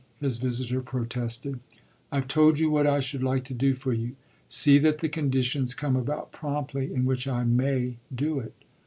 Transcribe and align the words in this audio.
his 0.19 0.39
visitor 0.39 0.81
protested. 0.81 1.59
"I've 2.11 2.27
told 2.27 2.57
you 2.57 2.71
what 2.71 2.87
I 2.87 2.99
should 2.99 3.21
like 3.21 3.43
to 3.43 3.53
do 3.53 3.75
for 3.75 3.93
you. 3.93 4.15
See 4.49 4.79
that 4.79 4.97
the 4.97 5.07
conditions 5.09 5.75
come 5.75 5.95
about 5.95 6.31
promptly 6.31 6.91
in 6.91 7.05
which 7.05 7.27
I 7.27 7.43
may, 7.43 7.97
do 8.11 8.39
it. 8.39 8.55